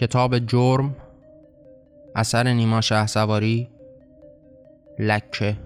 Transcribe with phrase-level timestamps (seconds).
[0.00, 0.96] کتاب جرم
[2.14, 3.68] اثر نیما شه سواری
[4.98, 5.56] لکه.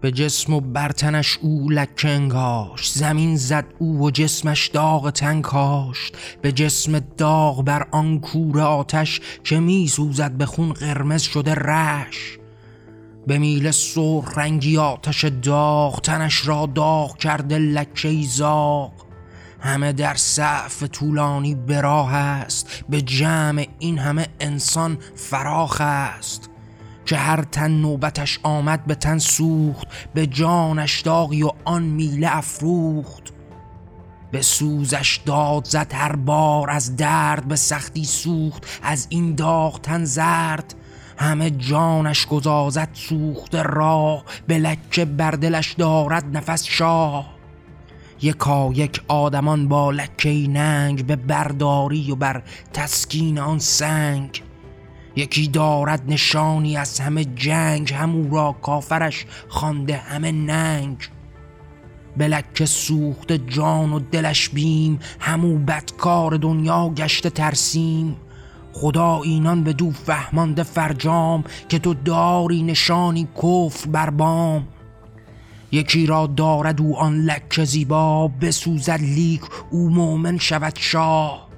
[0.00, 6.16] به جسم و برتنش او لکه انگاش زمین زد او و جسمش داغ تن کاشت.
[6.42, 12.38] به جسم داغ بر آن کور آتش که می سوزد به خون قرمز شده رش
[13.26, 18.92] به میل سرخ رنگی آتش داغ تنش را داغ کرده لکه زاغ.
[19.60, 26.50] همه در سقف طولانی براه است به جمع این همه انسان فراخ است.
[27.06, 33.32] که هر تن نوبتش آمد به تن سوخت به جانش داغی و آن میله افروخت.
[34.32, 40.04] به سوزش داد زد هر بار از درد به سختی سوخت از این داغ تن
[40.04, 40.74] زرد.
[41.16, 47.34] همه جانش گذازد سوخت راه به لکه بر دلش دارد نفس شاه.
[48.22, 54.42] یکا یک آدمان با لکه ننگ به برداری و بر تسکین آن سنگ.
[55.16, 60.96] یکی دارد نشانی از همه جنگ همو را کافرش خوانده همه ننگ.
[62.16, 68.16] به لکه سوخت جان و دلش بیم همو بدکار دنیا گشته ترسیم.
[68.76, 74.68] خدا اینان به دو فهمانده فرجام که تو داری نشانی کفر بر بام.
[75.72, 81.48] یکی را دارد او آن لکه زیبا بسوزد لیک او مؤمن شود شاه.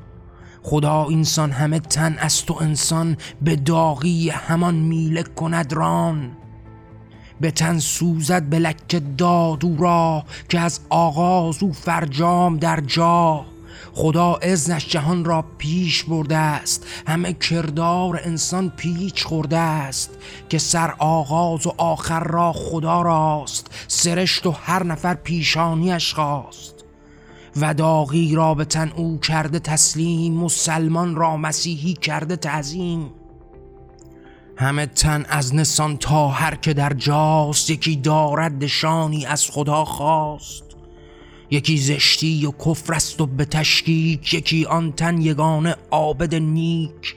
[0.63, 6.31] خدا اینسان همه تن است و انسان به داغی همان میله کند ران.
[7.41, 13.56] به تن سوزد به لکه داد او را که از آغاز او فرجام در جا.
[13.95, 16.87] خدا ازنش جهان را پیش برده است.
[17.07, 20.11] همه کردار انسان پیچ خورده است
[20.49, 26.75] که سر آغاز و آخر را خدا راست سرشت و هر نفر پیشانیش خواست.
[27.57, 33.11] و داغی را به تن او کرده تسلیم مسلمان را مسیحی کرده تعظیم.
[34.59, 40.76] همه تن از نسان تا هر که در جاست یکی دارد نشانی از خدا خواست.
[41.51, 47.17] یکی زشتی و کفر است و به تشکیک یکی آن تن یگانه عابد نیک.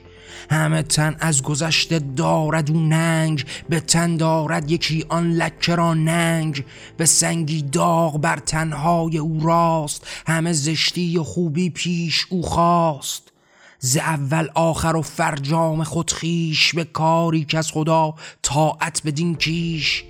[0.50, 6.64] همه تن از گذشته دارد و ننگ به تن دارد یکی آن لکه را ننگ.
[6.96, 13.32] به سنگی داغ بر تنهای او راست همه زشتی و خوبی پیش او خواست.
[13.78, 20.04] ز اول آخر و فرجام خود خیش به کاری که از خدا طاعت بدین کیش.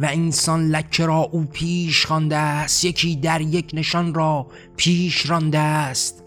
[0.00, 2.84] و انسان لکه را او پیش خوانده است.
[2.84, 6.24] یکی در یک نشان را پیش رانده است.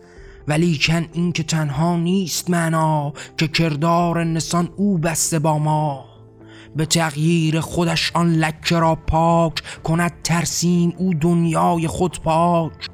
[0.48, 6.06] ولیکن این که تنها نیست معنا که کردار نسان او بسته با ما.
[6.76, 12.90] به تغییر خودش آن لکه را پاک کند ترسیم او دنیای خود پاک.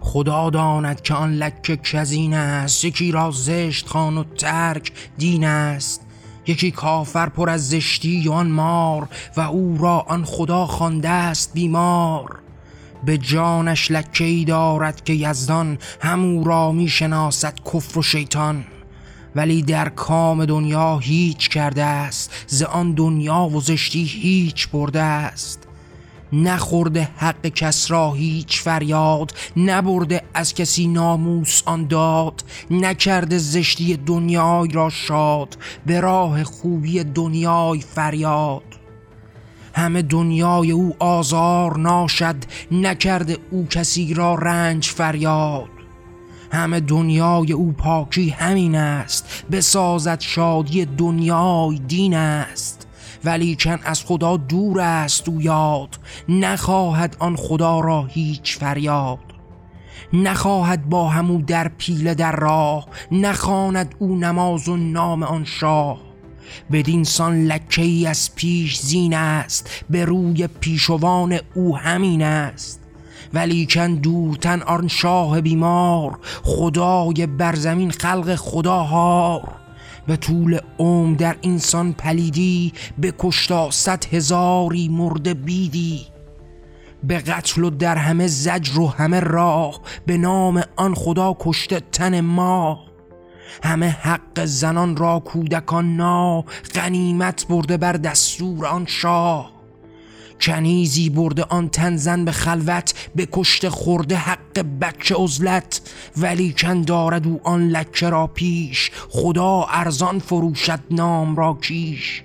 [0.00, 6.06] خدا داند که آن لکه کزین است یکی را زشت خان و ترک دین است.
[6.46, 12.38] یکی کافر پر از زشتی آن مار و او را آن خدا خوانده است بیمار.
[13.04, 18.64] به جانش لکه دارد که یزدان همو را می‌شناسد کفر و شیطان.
[19.34, 25.68] ولی در کام دنیا هیچ کرده است ز آن دنیا و زشتی هیچ برده است.
[26.32, 34.68] نخورده حق کس را هیچ فریاد نبرده از کسی ناموس آن داد نکرده زشتی دنیای
[34.68, 35.56] را شاد
[35.86, 38.62] به راه خوبی دنیای فریاد.
[39.74, 42.36] همه دنیای او آزار ناشد
[42.72, 45.68] نکرده او کسی را رنج فریاد.
[46.52, 52.81] همه دنیای او پاکی همین است بسازد شادی دنیای دین است.
[53.24, 59.18] ولیکن از خدا دور است او یاد نخواهد آن خدا را هیچ فریاد.
[60.12, 66.00] نخواهد با همو در پیله در راه نخواند او نماز و نام آن شاه.
[66.72, 72.80] بدینسان لکه ای از پیش زین است به روی پیشوان او همین است.
[73.34, 79.61] ولیکن دورتن آن شاه بیمار خدای برزمین خلق خدا هار.
[80.06, 86.06] به طول عمر در انسان پلیدی به کشتا صد هزاری مرده بیدی.
[87.04, 92.20] به قتل و در همه زجر و همه راه به نام آن خدا کشته تن
[92.20, 92.80] ما.
[93.62, 96.44] همه حق زنان را کودکان نا
[96.74, 99.51] غنیمت برده بر دستور آن شاه.
[100.42, 105.80] کنیزی برده آن تنزن به خلوت به کشت خورده حق بچه ازلت
[106.16, 112.22] ولی کن دارد او آن لکه را پیش خدا ارزان فروشد نام را کیش.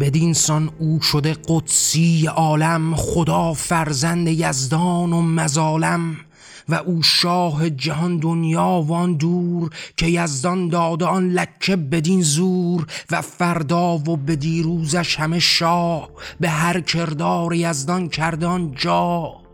[0.00, 6.16] بدینسان او شده قدسی عالم خدا فرزند یزدان و مزالم
[6.68, 13.22] و او شاه جهان دنیا وان دور که یزدان داده آن لکه بدین زور و
[13.22, 16.10] فردا و به دیروزش همه شاه
[16.40, 19.46] به هر کردار یزدان کردان جا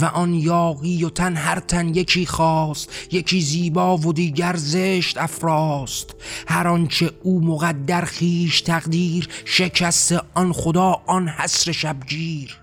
[0.00, 6.14] و آن یاقی و تن هر تن یکی خواست یکی زیبا و دیگر زشت افراست.
[6.48, 12.61] هر آنچه او مقدر خیش تقدیر شکست آن خدا آن حسر شبگیر.